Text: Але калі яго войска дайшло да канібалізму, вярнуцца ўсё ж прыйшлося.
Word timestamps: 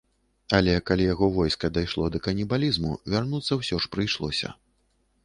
Але 0.59 0.73
калі 0.89 1.03
яго 1.13 1.27
войска 1.35 1.69
дайшло 1.77 2.07
да 2.15 2.21
канібалізму, 2.29 2.97
вярнуцца 3.15 3.53
ўсё 3.61 3.75
ж 3.85 3.93
прыйшлося. 3.97 4.49